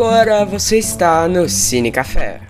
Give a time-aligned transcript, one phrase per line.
[0.00, 2.40] Agora você está no Cine Café.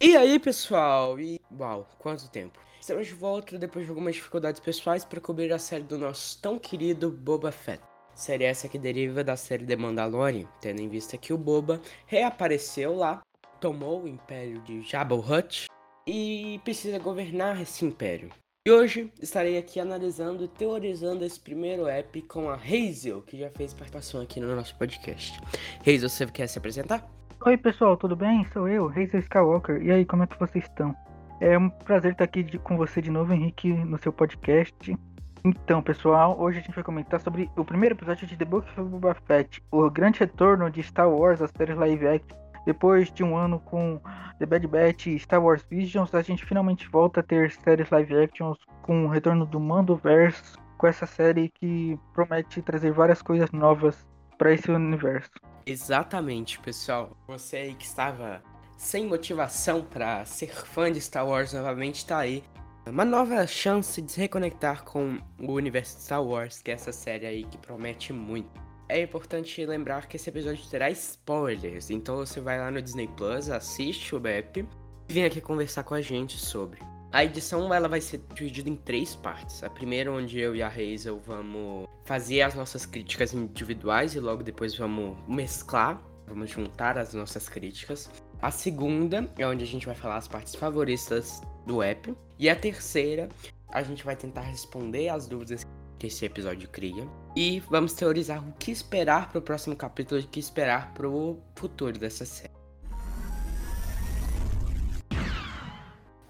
[0.00, 1.18] E aí, pessoal?
[1.18, 2.56] E uau, quanto tempo?
[2.80, 6.56] Estamos de volta depois de algumas dificuldades pessoais para cobrir a série do nosso tão
[6.56, 7.82] querido Boba Fett.
[8.14, 12.94] Série essa que deriva da série The Mandalorian, tendo em vista que o Boba reapareceu
[12.94, 13.20] lá,
[13.60, 15.66] tomou o império de Jabba Hutt
[16.06, 18.30] e precisa governar esse império.
[18.68, 23.48] E hoje estarei aqui analisando e teorizando esse primeiro app com a Hazel, que já
[23.48, 25.40] fez participação aqui no nosso podcast.
[25.80, 27.02] Hazel, você quer se apresentar?
[27.46, 28.46] Oi pessoal, tudo bem?
[28.52, 29.82] Sou eu, Hazel Skywalker.
[29.82, 30.94] E aí, como é que vocês estão?
[31.40, 34.94] É um prazer estar aqui de, com você de novo, Henrique, no seu podcast.
[35.42, 38.90] Então, pessoal, hoje a gente vai comentar sobre o primeiro episódio de The Book of
[38.90, 42.36] Boba Fett, o grande retorno de Star Wars, as séries live action.
[42.66, 44.00] Depois de um ano com
[44.38, 48.16] The Bad Batch e Star Wars Visions, a gente finalmente volta a ter séries live
[48.16, 54.06] actions com o retorno do Mandoverse, com essa série que promete trazer várias coisas novas
[54.38, 55.30] para esse universo.
[55.66, 57.16] Exatamente, pessoal.
[57.26, 58.42] Você aí que estava
[58.78, 62.42] sem motivação para ser fã de Star Wars novamente está aí.
[62.86, 66.90] Uma nova chance de se reconectar com o universo de Star Wars, que é essa
[66.92, 68.69] série aí que promete muito.
[68.90, 73.48] É importante lembrar que esse episódio terá spoilers, então você vai lá no Disney Plus,
[73.48, 74.66] assiste o app
[75.08, 76.80] e vem aqui conversar com a gente sobre.
[77.12, 79.62] A edição ela vai ser dividida em três partes.
[79.62, 84.42] A primeira, onde eu e a Hazel vamos fazer as nossas críticas individuais e logo
[84.42, 88.10] depois vamos mesclar, vamos juntar as nossas críticas.
[88.42, 92.12] A segunda é onde a gente vai falar as partes favoritas do app.
[92.40, 93.28] E a terceira,
[93.68, 95.64] a gente vai tentar responder as dúvidas
[96.00, 97.06] que esse episódio cria.
[97.36, 101.08] E vamos teorizar o que esperar para o próximo capítulo e o que esperar para
[101.08, 102.58] o futuro dessa série.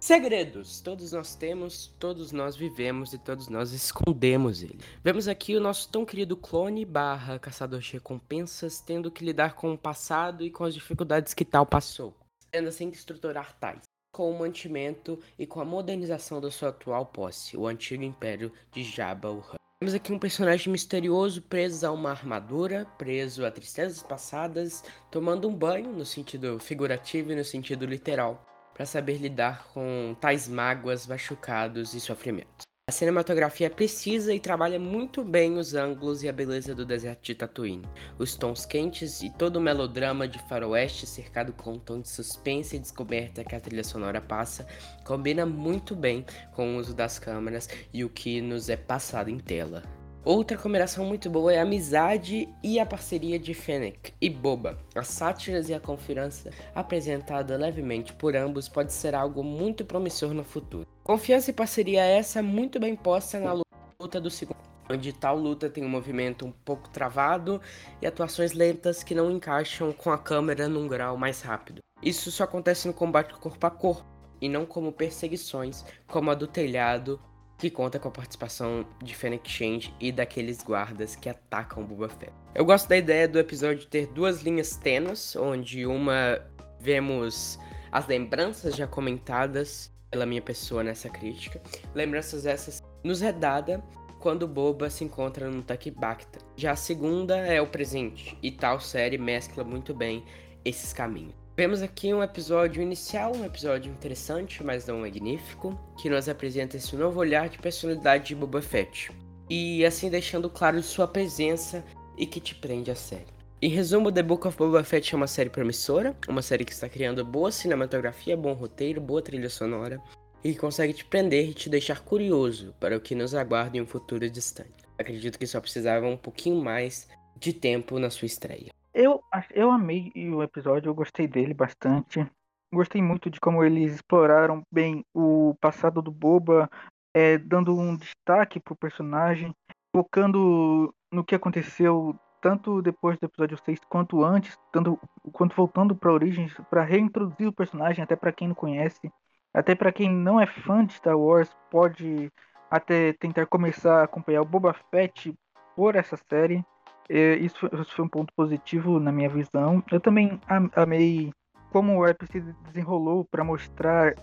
[0.01, 4.81] Segredos, todos nós temos, todos nós vivemos e todos nós escondemos ele.
[5.05, 9.73] Vemos aqui o nosso tão querido clone barra caçador de recompensas tendo que lidar com
[9.73, 12.17] o passado e com as dificuldades que tal passou,
[12.51, 17.07] tendo assim que estruturar tais com o mantimento e com a modernização da sua atual
[17.07, 19.61] posse, o antigo império de Jabba o Hutt.
[19.83, 25.55] Temos aqui um personagem misterioso preso a uma armadura, preso a tristezas passadas, tomando um
[25.57, 31.95] banho no sentido figurativo e no sentido literal, para saber lidar com tais mágoas, machucados
[31.95, 32.70] e sofrimentos.
[32.91, 37.37] A cinematografia precisa e trabalha muito bem os ângulos e a beleza do deserto de
[37.37, 37.89] Tatooine.
[38.19, 42.75] Os tons quentes e todo o melodrama de faroeste cercado com um tom de suspense
[42.75, 44.67] e descoberta que a trilha sonora passa
[45.05, 49.39] combina muito bem com o uso das câmeras e o que nos é passado em
[49.39, 50.00] tela.
[50.23, 54.79] Outra combinação muito boa é a amizade e a parceria de Fennec e Boba.
[54.95, 60.45] As sátiras e a confiança apresentada levemente por ambos pode ser algo muito promissor no
[60.45, 60.87] futuro.
[61.03, 63.63] Confiança e parceria essa muito bem posta na
[63.99, 64.59] luta do segundo,
[64.91, 67.59] onde tal luta tem um movimento um pouco travado
[68.03, 71.81] e atuações lentas que não encaixam com a câmera num grau mais rápido.
[72.03, 74.05] Isso só acontece no combate corpo a corpo
[74.39, 77.19] e não como perseguições como a do telhado
[77.61, 82.33] que conta com a participação de Fennec Change e daqueles guardas que atacam Boba Fett.
[82.55, 86.41] Eu gosto da ideia do episódio ter duas linhas tênues, onde uma
[86.81, 87.59] vemos
[87.93, 91.61] as lembranças já comentadas pela minha pessoa nessa crítica,
[91.95, 93.85] lembranças essas nos é dada
[94.21, 96.39] quando Boba se encontra no Takibacta.
[96.57, 100.25] Já a segunda é o presente, e tal série mescla muito bem
[100.65, 101.40] esses caminhos.
[101.61, 106.97] Vemos aqui um episódio inicial, um episódio interessante, mas não magnífico, que nos apresenta esse
[106.97, 109.13] novo olhar de personalidade de Boba Fett.
[109.51, 111.85] E assim deixando claro sua presença
[112.17, 113.27] e que te prende a série.
[113.61, 116.89] Em resumo, The Book of Boba Fett é uma série promissora, uma série que está
[116.89, 120.01] criando boa cinematografia, bom roteiro, boa trilha sonora
[120.43, 123.83] e que consegue te prender e te deixar curioso para o que nos aguarda em
[123.83, 124.83] um futuro distante.
[124.99, 127.07] Acredito que só precisava um pouquinho mais
[127.39, 128.80] de tempo na sua estreia.
[128.93, 132.27] Eu, eu amei o episódio, eu gostei dele bastante.
[132.73, 136.69] Gostei muito de como eles exploraram bem o passado do Boba,
[137.15, 139.55] é, dando um destaque pro personagem,
[139.95, 144.99] focando no que aconteceu tanto depois do episódio 6 quanto antes, tanto
[145.33, 149.13] quanto voltando para origens, para reintroduzir o personagem até para quem não conhece,
[149.53, 152.33] até para quem não é fã de Star Wars, pode
[152.71, 155.35] até tentar começar a acompanhar o Boba Fett
[155.77, 156.65] por essa série.
[157.13, 159.83] É, isso, foi um ponto positivo na minha visão.
[159.91, 160.41] Eu também
[160.77, 161.33] amei
[161.73, 164.15] como o app se desenrolou para mostrar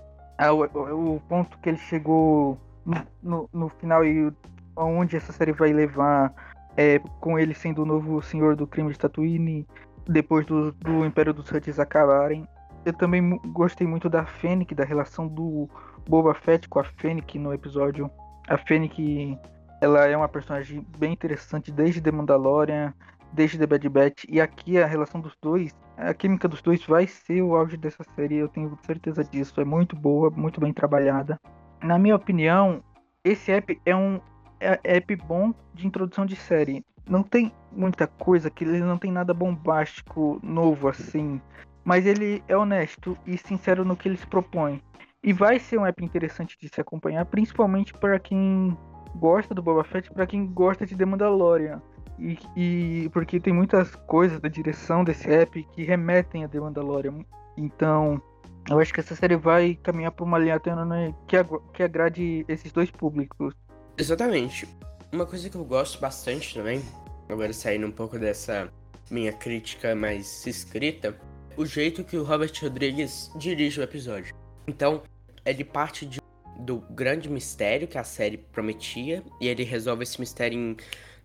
[0.94, 4.32] o, ponto que ele chegou no, no, no, final e
[4.74, 6.34] aonde essa série vai levar,
[6.78, 9.68] é, com ele sendo o novo senhor do crime de Tatooine,
[10.08, 12.48] depois do, do Império dos Huts acabarem.
[12.86, 15.70] Eu também gostei muito da Fennec, da relação do
[16.08, 18.10] Boba Fett com a Fennec no episódio.
[18.48, 19.38] A Fennec
[19.82, 22.94] ela é uma personagem bem interessante desde The Mandalorian.
[23.34, 24.26] desde The Bad Batch.
[24.30, 28.04] E aqui a relação dos dois, a química dos dois vai ser o auge dessa
[28.16, 29.60] série, eu tenho certeza disso.
[29.60, 31.40] É muito boa, muito bem trabalhada.
[31.84, 32.82] Na minha opinião,
[33.24, 34.20] esse app é um
[34.60, 36.84] é, app bom de introdução de série.
[37.08, 41.42] Não tem muita coisa, que ele não tem nada bombástico, novo assim.
[41.84, 44.82] Mas ele é honesto e sincero no que ele se propõe.
[45.24, 48.78] E vai ser um app interessante de se acompanhar, principalmente para quem
[49.18, 51.82] gosta do Boba Fett, para quem gosta de The Mandalorian.
[52.20, 57.24] E, e, porque tem muitas coisas da direção desse app que remetem a The Mandalorian.
[57.56, 58.22] Então,
[58.70, 61.38] eu acho que essa série vai caminhar por uma linha tênue que,
[61.74, 63.54] que agrade esses dois públicos.
[63.98, 64.68] Exatamente.
[65.12, 66.82] Uma coisa que eu gosto bastante também,
[67.30, 68.70] agora saindo um pouco dessa
[69.10, 71.18] minha crítica mais escrita,
[71.56, 74.36] o jeito que o Robert Rodrigues dirige o episódio.
[74.68, 75.02] Então,
[75.46, 76.20] ele parte de,
[76.68, 80.78] do grande mistério que a série prometia, e ele resolve esse mistério em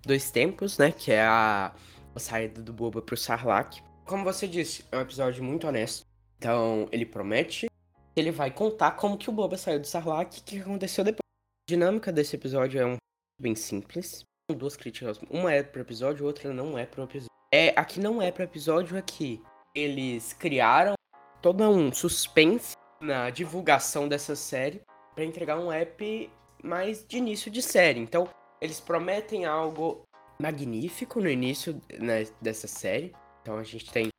[0.06, 0.92] dois tempos, né?
[0.92, 1.74] Que é a,
[2.14, 3.82] a saída do Boba pro Sarlacc.
[4.06, 6.06] Como você disse, é um episódio muito honesto.
[6.38, 7.66] Então, ele promete
[8.14, 11.22] ele vai contar como que o Boba saiu do Sarlacc e o que aconteceu depois.
[11.22, 12.96] A dinâmica desse episódio é um
[13.40, 14.22] bem simples.
[14.54, 15.18] Duas críticas.
[15.30, 17.30] Uma é pro episódio, outra não é pro episódio.
[17.50, 19.42] É, aqui não é pro episódio, é que
[19.74, 20.92] eles criaram
[21.40, 24.82] todo um suspense na divulgação dessa série
[25.14, 26.30] para entregar um app
[26.62, 28.00] mais de início de série.
[28.00, 28.28] Então,
[28.60, 30.02] eles prometem algo
[30.40, 33.12] magnífico no início né, dessa série.
[33.42, 34.10] Então, a gente tem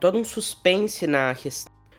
[0.00, 1.34] todo um suspense na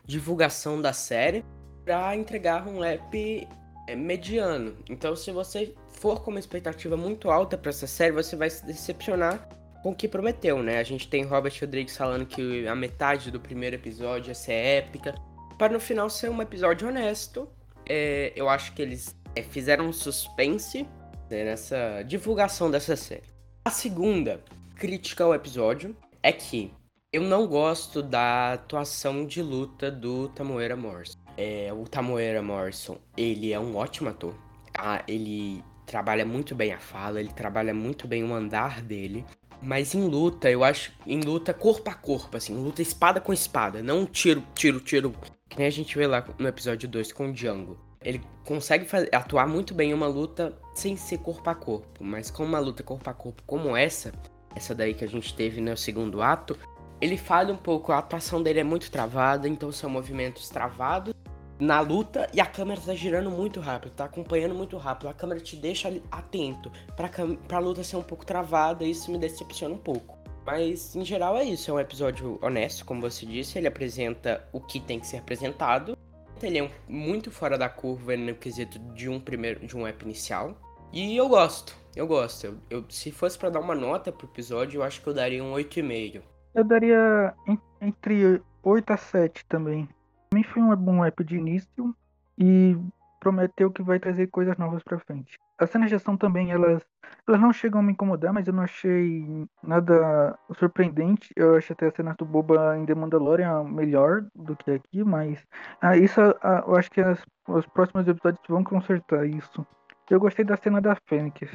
[0.04, 1.44] divulgação da série
[1.84, 3.48] para entregar um app
[3.86, 4.76] é, mediano.
[4.88, 8.64] Então, se você for com uma expectativa muito alta para essa série, você vai se
[8.66, 9.48] decepcionar
[9.82, 10.78] com o que prometeu, né?
[10.78, 15.14] A gente tem Robert Rodrigues falando que a metade do primeiro episódio ia ser épica,
[15.56, 17.48] para no final ser um episódio honesto.
[17.88, 20.82] É, eu acho que eles é, fizeram um suspense
[21.30, 23.24] né, nessa divulgação dessa série.
[23.64, 24.42] A segunda
[24.76, 26.72] crítica ao episódio é que
[27.12, 31.18] eu não gosto da atuação de luta do Tamoeira Morrison.
[31.36, 34.34] É, o Tamoeira Morrison, ele é um ótimo ator.
[34.76, 39.24] Ah, ele trabalha muito bem a fala, ele trabalha muito bem o andar dele.
[39.60, 40.92] Mas em luta, eu acho.
[41.06, 45.14] Em luta corpo a corpo, assim, luta espada com espada, não tiro, tiro, tiro.
[45.48, 47.78] Que nem a gente vê lá no episódio 2 com o Django.
[48.00, 52.04] Ele consegue fazer, atuar muito bem em uma luta sem ser corpo a corpo.
[52.04, 54.12] Mas com uma luta corpo a corpo como essa,
[54.54, 56.56] essa daí que a gente teve no segundo ato,
[57.00, 61.14] ele falha um pouco, a atuação dele é muito travada, então são movimentos travados
[61.60, 65.08] na luta e a câmera tá girando muito rápido, tá acompanhando muito rápido.
[65.08, 67.10] A câmera te deixa atento pra,
[67.46, 70.18] pra luta ser um pouco travada e isso me decepciona um pouco.
[70.46, 74.60] Mas em geral é isso, é um episódio honesto, como você disse, ele apresenta o
[74.60, 75.96] que tem que ser apresentado.
[76.42, 80.02] Ele é um, muito fora da curva no quesito de um primeiro de um app
[80.04, 80.56] inicial.
[80.92, 82.46] E eu gosto, eu gosto.
[82.46, 85.44] Eu, eu se fosse para dar uma nota pro episódio, eu acho que eu daria
[85.44, 86.22] um 8,5.
[86.54, 87.34] Eu daria
[87.82, 89.88] entre 8 a 7 também.
[90.32, 91.94] Mim foi um bom app de início
[92.36, 92.76] e
[93.20, 95.38] prometeu que vai trazer coisas novas pra frente.
[95.58, 96.82] As cenas de ação também, elas,
[97.26, 101.30] elas não chegam a me incomodar, mas eu não achei nada surpreendente.
[101.34, 105.44] Eu achei até a cena do Boba em The Mandalorian melhor do que aqui, mas
[105.80, 109.66] ah, isso ah, eu acho que as, os próximos episódios vão consertar isso.
[110.08, 111.50] Eu gostei da cena da Fênix.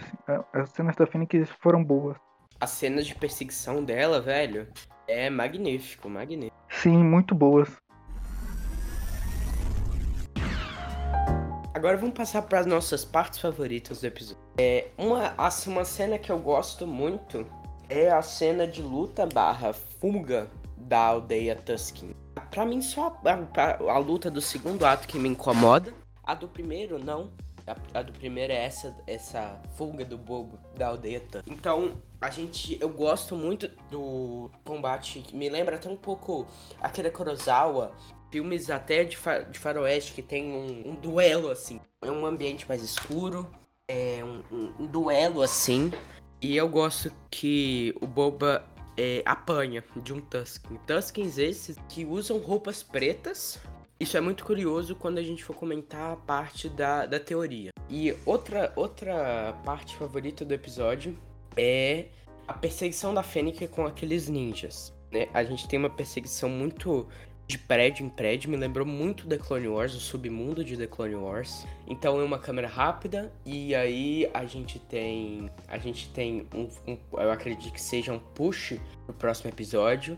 [0.51, 2.17] As cenas da Fênix foram boas.
[2.59, 4.67] As cenas de perseguição dela, velho,
[5.07, 6.55] é magnífico, magnífico.
[6.69, 7.69] Sim, muito boas.
[11.83, 14.41] Agora vamos passar para as nossas partes favoritas do episódio.
[14.57, 17.45] É, uma, assim, uma cena que eu gosto muito
[17.89, 22.15] é a cena de luta barra fuga da aldeia Tusken.
[22.49, 25.93] Pra mim, só a, a, a, luta do segundo ato que me incomoda.
[26.23, 27.31] A do primeiro, não.
[27.67, 31.53] A, a, do primeiro é essa, essa fuga do bobo da aldeia Tusken.
[31.53, 32.77] Então, a gente...
[32.79, 35.21] Eu gosto muito do combate.
[35.33, 36.47] Me lembra até um pouco
[36.79, 37.91] aquele Kurosawa
[38.33, 41.79] filmes até de, fa de faroeste que tem um, um, duelo, assim.
[42.01, 43.47] É um ambiente mais escuro,
[43.87, 45.91] é um, um, um duelo, assim.
[46.41, 48.65] E eu gosto que o Boba
[48.97, 50.79] é, apanha de um Tusken.
[50.87, 53.59] Tuskens esses que usam roupas pretas.
[53.99, 57.69] Isso é muito curioso quando a gente for comentar a parte da, da teoria.
[57.87, 61.15] E outra, outra parte favorita do episódio
[61.55, 62.07] é
[62.47, 64.91] a perseguição da Fênix com aqueles ninjas.
[65.11, 65.29] Né?
[65.35, 67.07] A gente tem uma perseguição muito
[67.47, 71.15] de prédio em prédio, me lembrou muito The Clone Wars, o submundo de The Clone
[71.15, 71.65] Wars.
[71.87, 76.97] Então é uma câmera rápida e aí a gente tem a gente tem um, um
[77.13, 80.17] eu acredito que seja um push pro próximo episódio,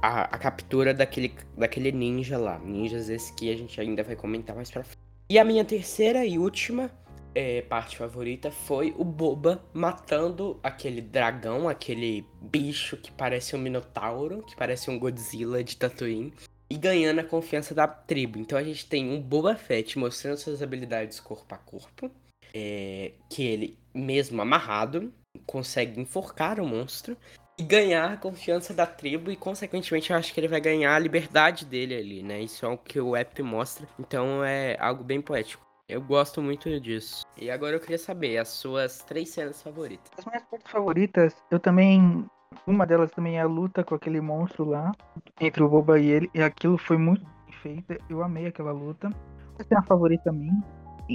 [0.00, 4.54] a, a, captura daquele daquele ninja lá, ninjas esse que a gente ainda vai comentar
[4.54, 4.98] mais para frente.
[5.28, 6.90] E a minha terceira e última
[7.34, 14.42] é, parte favorita foi o Boba matando aquele dragão, aquele bicho que parece um minotauro,
[14.42, 16.32] que parece um Godzilla de Tatooine,
[16.72, 18.38] e ganhando a confiança da tribo.
[18.38, 22.10] Então a gente tem um Boba Fett mostrando suas habilidades corpo a corpo,
[22.54, 25.12] é, que ele, mesmo amarrado,
[25.44, 27.14] consegue enforcar o monstro
[27.58, 30.98] e ganhar a confiança da tribo e, consequentemente, eu acho que ele vai ganhar a
[30.98, 32.40] liberdade dele ali, né?
[32.40, 35.62] Isso é o que o app mostra, então é algo bem poético.
[35.86, 37.22] Eu gosto muito disso.
[37.36, 40.10] E agora eu queria saber as suas três cenas favoritas.
[40.16, 42.24] As minhas favoritas, eu também.
[42.66, 44.92] Uma delas também é a luta com aquele monstro lá,
[45.40, 47.96] entre o Boba e ele, e aquilo foi muito bem feito.
[48.08, 49.10] Eu amei aquela luta.
[49.58, 50.62] A cena favorita minha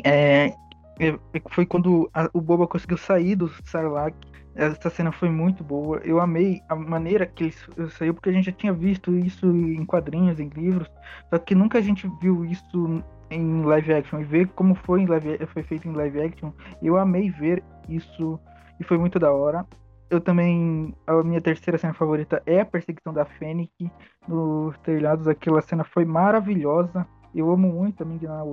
[0.03, 0.53] é,
[0.99, 1.17] é,
[1.49, 4.15] foi quando a, o Boba conseguiu sair do Sarlacc.
[4.55, 5.99] Essa cena foi muito boa.
[6.03, 9.85] Eu amei a maneira que ele saiu, porque a gente já tinha visto isso em
[9.85, 10.89] quadrinhos, em livros,
[11.29, 15.05] só que nunca a gente viu isso em live action e ver como foi, em
[15.05, 16.51] live, foi feito em live action,
[16.81, 18.39] eu amei ver isso
[18.79, 19.63] e foi muito da hora.
[20.09, 20.95] Eu também.
[21.05, 23.91] A minha terceira cena favorita é a perseguição da Fennec
[24.27, 25.27] nos telhados.
[25.27, 27.05] Aquela cena foi maravilhosa.
[27.35, 28.43] Eu amo muito a Ming Na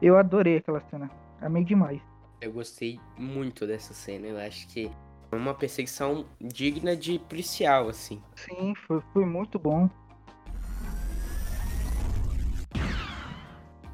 [0.00, 1.10] Eu adorei aquela cena.
[1.40, 2.00] Amei demais.
[2.40, 4.28] Eu gostei muito dessa cena.
[4.28, 4.90] Eu acho que
[5.32, 8.22] é uma perseguição digna de policial, assim.
[8.36, 9.90] Sim, foi, foi muito bom.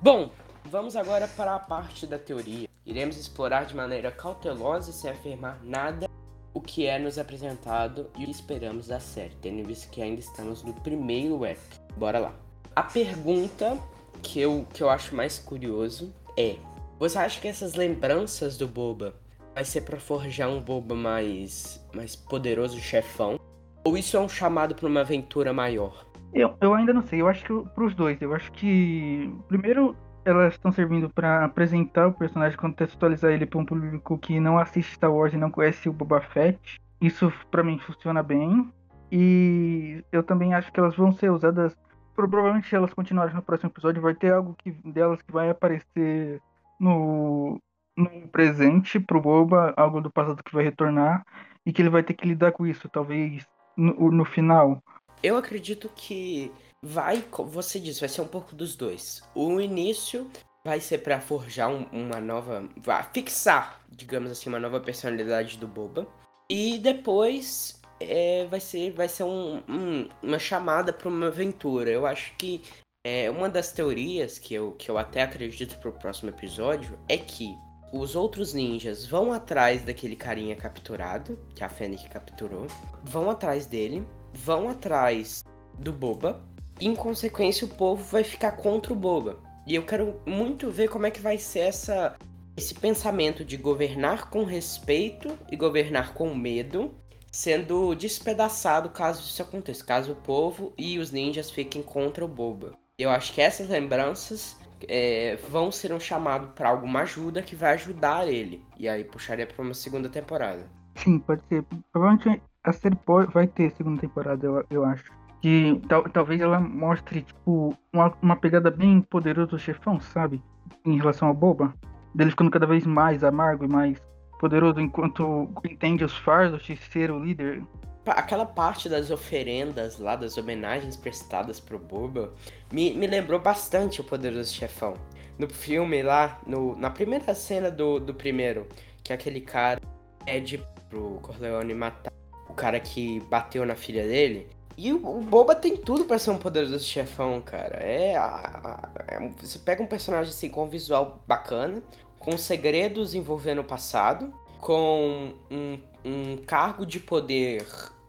[0.02, 0.30] Bom,
[0.66, 2.68] vamos agora para a parte da teoria.
[2.84, 6.09] Iremos explorar de maneira cautelosa e sem afirmar nada
[6.52, 10.20] o que é nos apresentado e o que esperamos da série, tendo visto que ainda
[10.20, 11.60] estamos no primeiro app.
[11.96, 12.34] Bora lá.
[12.74, 13.78] A pergunta
[14.22, 16.56] que eu, que eu acho mais curioso é:
[16.98, 19.14] você acha que essas lembranças do Boba
[19.54, 23.38] vai ser para forjar um Boba mais, mais poderoso chefão?
[23.84, 26.06] Ou isso é um chamado para uma aventura maior?
[26.32, 28.20] Eu, eu ainda não sei, eu acho que pros dois.
[28.20, 29.32] Eu acho que.
[29.48, 34.58] Primeiro, elas estão servindo para apresentar o personagem, contextualizar ele para um público que não
[34.58, 36.80] assiste Star Wars e não conhece o Boba Fett.
[37.00, 38.70] Isso para mim funciona bem.
[39.10, 41.76] E eu também acho que elas vão ser usadas.
[42.14, 46.40] Provavelmente, se elas continuarem no próximo episódio, vai ter algo que, delas que vai aparecer
[46.78, 47.60] no,
[47.96, 51.24] no presente pro Boba, algo do passado que vai retornar,
[51.64, 53.46] e que ele vai ter que lidar com isso, talvez
[53.76, 54.82] no, no final.
[55.22, 59.22] Eu acredito que vai, como você disse, vai ser um pouco dos dois.
[59.34, 60.30] O início
[60.64, 65.66] vai ser para forjar um, uma nova, vai fixar, digamos assim, uma nova personalidade do
[65.66, 66.06] Boba.
[66.48, 71.90] E depois é, vai ser, vai ser um, um, uma chamada para uma aventura.
[71.90, 72.62] Eu acho que
[73.06, 77.56] é, uma das teorias que eu, que eu até acredito pro próximo episódio é que
[77.92, 82.66] os outros ninjas vão atrás daquele carinha capturado, que a Fennec capturou,
[83.02, 85.44] vão atrás dele vão atrás
[85.78, 86.40] do Boba.
[86.80, 89.38] Em consequência, o povo vai ficar contra o Boba.
[89.66, 92.16] E eu quero muito ver como é que vai ser essa,
[92.56, 96.94] esse pensamento de governar com respeito e governar com medo,
[97.30, 102.72] sendo despedaçado caso isso aconteça, caso o povo e os ninjas fiquem contra o Boba.
[102.98, 104.58] Eu acho que essas lembranças
[104.88, 108.64] é, vão ser um chamado para alguma ajuda que vai ajudar ele.
[108.78, 110.66] E aí puxaria para uma segunda temporada.
[110.96, 111.62] Sim, pode ser.
[111.92, 112.98] Provavelmente a série
[113.32, 115.19] vai ter segunda temporada, eu, eu acho.
[115.40, 120.42] Que tal, talvez ela mostre, tipo, uma, uma pegada bem poderosa do chefão, sabe?
[120.84, 121.74] Em relação ao Boba.
[122.14, 123.98] Dele ficando cada vez mais amargo e mais
[124.38, 127.62] poderoso enquanto entende os fardos de ser o líder.
[128.06, 132.32] Aquela parte das oferendas lá, das homenagens prestadas pro Boba,
[132.72, 134.94] me, me lembrou bastante o Poderoso Chefão.
[135.38, 138.66] No filme lá, no, na primeira cena do, do primeiro,
[139.04, 139.80] que aquele cara
[140.24, 142.12] pede pro Corleone matar
[142.48, 144.48] o cara que bateu na filha dele.
[144.82, 147.76] E o, o Boba tem tudo para ser um poderoso chefão, cara.
[147.84, 151.82] É, a, a, é, Você pega um personagem assim com um visual bacana,
[152.18, 157.62] com segredos envolvendo o passado, com um, um cargo de poder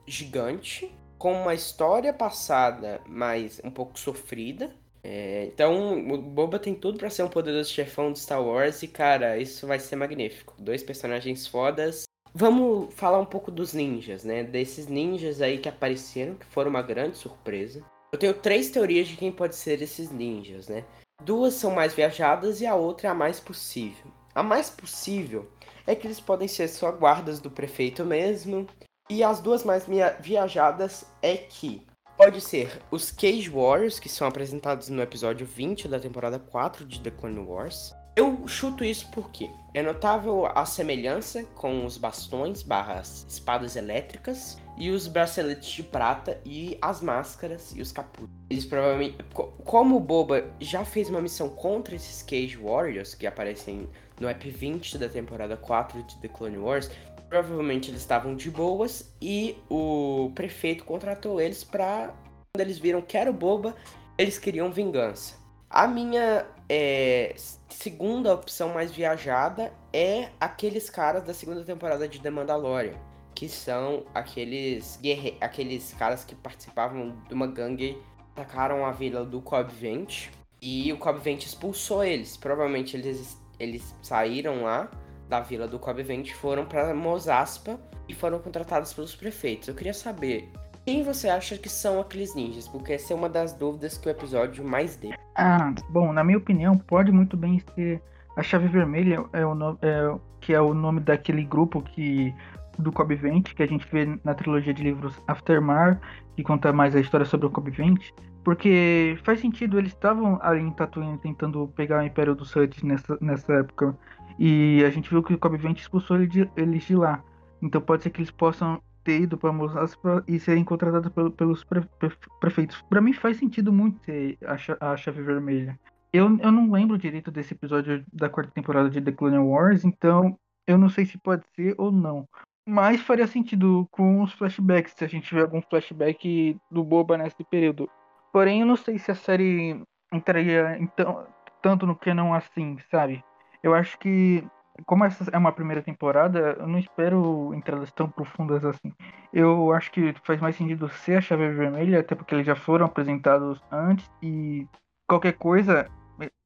[0.08, 4.74] gigante, com uma história passada, mas um pouco sofrida.
[5.04, 8.88] É, então, o Boba tem tudo para ser um poderoso chefão de Star Wars e,
[8.88, 10.56] cara, isso vai ser magnífico.
[10.58, 14.44] Dois personagens fodas Vamos falar um pouco dos ninjas, né?
[14.44, 17.84] Desses ninjas aí que apareceram, que foram uma grande surpresa.
[18.12, 20.86] Eu tenho três teorias de quem pode ser esses ninjas, né?
[21.24, 24.12] Duas são mais viajadas e a outra é a mais possível.
[24.34, 25.52] A mais possível
[25.86, 28.66] é que eles podem ser só guardas do prefeito mesmo.
[29.10, 29.86] E as duas mais
[30.22, 31.86] viajadas é que
[32.18, 37.02] pode ser os Cage Warriors, que são apresentados no episódio 20 da temporada 4 de
[37.02, 37.94] The Clone Wars.
[38.16, 44.90] Eu chuto isso porque é notável a semelhança com os bastões barras espadas elétricas e
[44.90, 48.30] os braceletes de prata e as máscaras e os capuzes.
[48.50, 49.18] Eles provavelmente.
[49.64, 53.88] Como o Boba já fez uma missão contra esses Cage Warriors que aparecem
[54.20, 56.92] no EP 20 da temporada 4 de The Clone Wars,
[57.30, 62.14] provavelmente eles estavam de boas e o prefeito contratou eles para
[62.54, 63.74] quando eles viram que era o Boba,
[64.18, 65.40] eles queriam vingança.
[65.70, 67.36] A minha é,
[67.68, 72.96] segunda opção mais viajada é aqueles caras da segunda temporada de The Mandalorian,
[73.36, 75.38] que são aqueles guerre...
[75.42, 78.02] aqueles caras que participavam de uma gangue,
[78.32, 80.30] atacaram a vila do Cobb Vent
[80.62, 82.38] e o Cobb Vent expulsou eles.
[82.38, 84.90] Provavelmente eles eles saíram lá
[85.28, 89.68] da vila do Cobb Vent, foram para Mosaspa e foram contratados pelos prefeitos.
[89.68, 90.50] Eu queria saber
[90.86, 92.68] quem você acha que são aqueles ninjas?
[92.68, 95.12] Porque essa é uma das dúvidas que o episódio mais deu.
[95.36, 98.02] Ah, bom, na minha opinião, pode muito bem ser
[98.36, 102.34] a Chave Vermelha, é o é, que é o nome daquele grupo que
[102.80, 106.00] do Cobb Vent, que a gente vê na trilogia de livros Aftermar,
[106.36, 108.10] que conta mais a história sobre o Cobb Vent,
[108.44, 113.18] porque faz sentido, eles estavam ali em Tatooine tentando pegar o Império dos Hutt nessa,
[113.22, 113.96] nessa época,
[114.40, 117.24] e a gente viu que o Cobb Vent expulsou eles de, eles de lá.
[117.62, 121.64] Então pode ser que eles possam ter ido para Mosaspa e serem contratados pelo, pelos
[121.64, 122.82] pre, pre, prefeitos.
[122.84, 125.80] Para mim faz sentido muito ter a, a chave vermelha.
[126.14, 130.38] Eu, eu não lembro direito desse episódio da quarta temporada de The Clone Wars, então
[130.68, 132.28] eu não sei se pode ser ou não.
[132.68, 137.44] Mas faria sentido com os flashbacks, se a gente tiver algum flashback do Boba nesse
[137.44, 137.90] período.
[138.32, 139.82] Porém, eu não sei se a série
[140.14, 141.26] entraria então,
[141.62, 143.24] tanto no não assim, sabe?
[143.64, 144.44] Eu acho que
[144.86, 148.92] como essa é uma primeira temporada, eu não espero entradas tão profundas assim.
[149.34, 152.86] Eu acho que faz mais sentido ser a chave vermelha, até porque eles já foram
[152.86, 154.68] apresentados antes e
[155.08, 155.88] qualquer coisa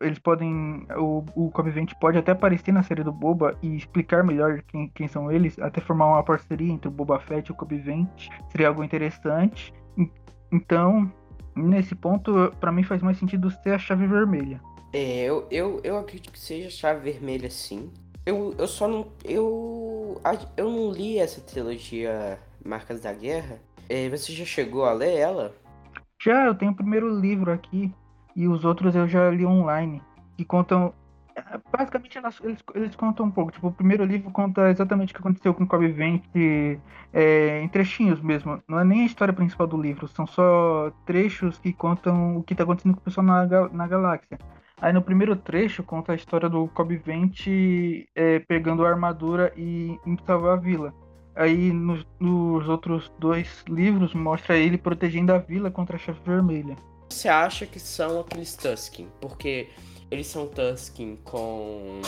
[0.02, 0.86] eles podem.
[0.98, 5.08] O, o Convivente pode até aparecer na série do Boba e explicar melhor quem, quem
[5.08, 8.30] são eles, até formar uma parceria entre o Boba Fett e o Convivente.
[8.52, 9.74] Seria algo interessante.
[10.52, 11.12] Então,
[11.56, 14.62] nesse ponto, para mim faz mais sentido ser a chave vermelha.
[14.94, 17.92] É, eu, eu, eu acredito que seja a chave vermelha sim.
[18.26, 19.08] Eu, eu só não.
[19.24, 20.20] Eu.
[20.58, 23.60] Eu não li essa trilogia Marcas da Guerra.
[23.88, 25.54] É, você já chegou a ler ela?
[26.22, 27.94] Já, eu tenho o primeiro livro aqui.
[28.36, 30.02] E os outros eu já li online.
[30.36, 30.94] Que contam.
[31.72, 33.52] Basicamente eles, eles contam um pouco.
[33.52, 36.80] Tipo, o primeiro livro conta exatamente o que aconteceu com o Cobb Vente
[37.14, 38.62] é, em trechinhos mesmo.
[38.68, 42.54] Não é nem a história principal do livro, são só trechos que contam o que
[42.54, 44.40] está acontecendo com o pessoal na, na galáxia.
[44.82, 49.98] Aí no primeiro trecho conta a história do Cobb Vente é, pegando a armadura e
[50.06, 50.94] indo salvar a vila.
[51.34, 56.76] Aí nos, nos, outros dois livros mostra ele protegendo a vila contra a chave vermelha.
[57.10, 59.08] Você acha que são aqueles Tusken?
[59.22, 59.70] Porque
[60.12, 62.02] eles são Tusken com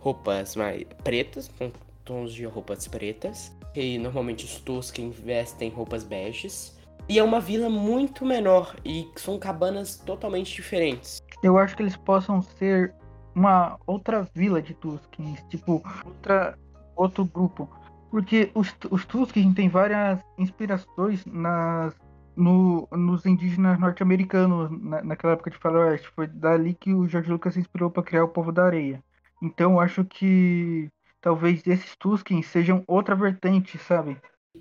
[0.00, 1.72] roupas mais pretas, com
[2.04, 3.52] tons de roupas pretas.
[3.74, 6.78] E normalmente os Tusken vestem roupas beges.
[7.08, 11.96] E é uma vila muito menor e são cabanas totalmente diferentes eu acho que eles
[11.96, 12.94] possam ser
[13.34, 16.58] uma outra vila de Tuskens, tipo, outra,
[16.94, 17.68] outro grupo.
[18.10, 21.94] Porque os, os Tuskens têm várias inspirações nas,
[22.36, 26.08] no, nos indígenas norte-americanos na, naquela época de faroeste.
[26.14, 29.02] Foi dali que o George Lucas se inspirou para criar o Povo da Areia.
[29.42, 30.88] Então acho que
[31.20, 34.16] talvez esses Tuskens sejam outra vertente, sabe?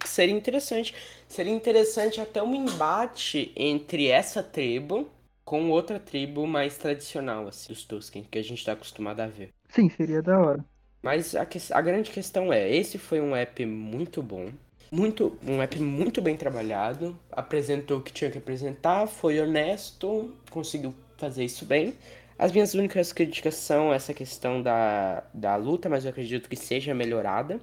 [0.05, 0.95] Seria interessante.
[1.27, 5.09] Seria interessante até um embate entre essa tribo
[5.43, 9.49] com outra tribo mais tradicional, assim, dos Tusken, que a gente tá acostumado a ver.
[9.69, 10.65] Sim, seria da hora.
[11.01, 14.49] Mas a, que, a grande questão é, esse foi um app muito bom,
[14.91, 20.93] muito um app muito bem trabalhado, apresentou o que tinha que apresentar, foi honesto, conseguiu
[21.17, 21.95] fazer isso bem.
[22.37, 26.93] As minhas únicas críticas são essa questão da, da luta, mas eu acredito que seja
[26.93, 27.59] melhorada.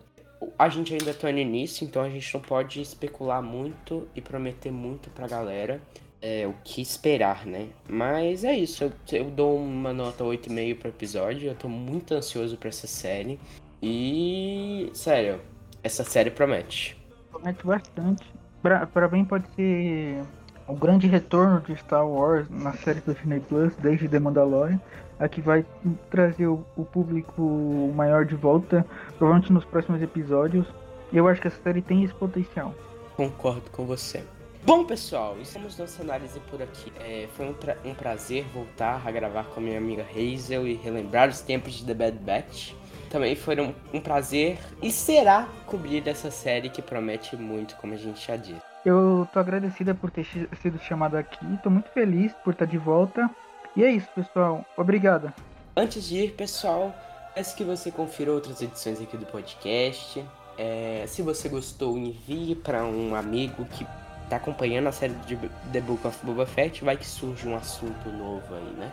[0.59, 4.71] A gente ainda tá no início, então a gente não pode especular muito e prometer
[4.71, 5.81] muito pra galera
[6.21, 7.69] é, o que esperar, né?
[7.89, 12.57] Mas é isso, eu, eu dou uma nota 8,5 pro episódio, eu tô muito ansioso
[12.57, 13.39] pra essa série.
[13.83, 15.41] E, sério,
[15.83, 16.97] essa série promete.
[17.31, 18.25] Promete bastante.
[18.61, 20.21] Pra, pra mim pode ser
[20.67, 24.81] o grande retorno de Star Wars na série do Disney Plus, desde The Mandalorian.
[25.21, 25.67] A que vai
[26.11, 30.67] trazer o, o público maior de volta, provavelmente nos próximos episódios.
[31.13, 32.73] E eu acho que essa série tem esse potencial.
[33.17, 34.23] Concordo com você.
[34.65, 36.93] Bom, pessoal, estamos nossa análise por aqui.
[37.01, 37.55] É, foi um,
[37.89, 41.85] um, prazer voltar a gravar com a minha amiga Hazel e relembrar os tempos de
[41.85, 42.73] The Bad Batch.
[43.09, 47.97] Também foi um, um prazer e será cobrir essa série que promete muito, como a
[47.97, 48.61] gente já disse.
[48.85, 50.27] Eu tô agradecida por ter
[50.61, 53.31] sido chamada aqui, tô muito feliz por estar de volta.
[53.75, 54.65] E é isso, pessoal.
[54.77, 55.33] Obrigada.
[55.77, 56.95] Antes de ir, pessoal,
[57.35, 60.25] peço que você confira outras edições aqui do podcast.
[60.59, 63.87] É, se você gostou, envie para um amigo que
[64.29, 65.37] tá acompanhando a série de
[65.73, 68.93] The Book of Boba Fett, vai que surge um assunto novo aí, né?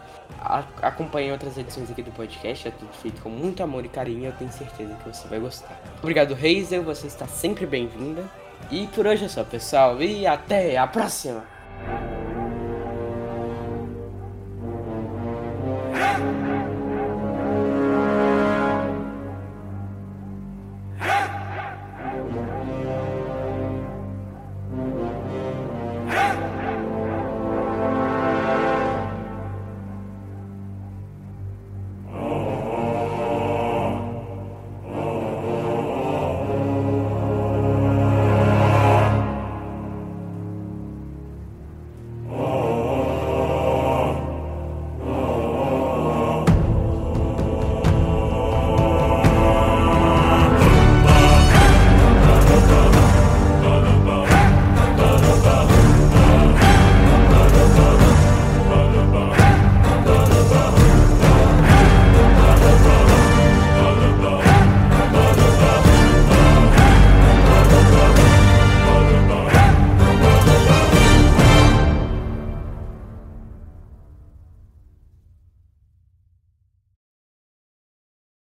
[0.81, 4.33] acompanhe outras edições aqui do podcast, é tudo feito com muito amor e carinho, eu
[4.33, 5.79] tenho certeza que você vai gostar.
[5.99, 8.23] Obrigado, Hazel, você está sempre bem-vinda.
[8.71, 11.54] E por hoje é só, pessoal, e até a próxima!